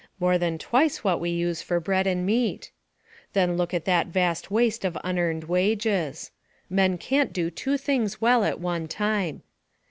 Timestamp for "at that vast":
3.71-4.49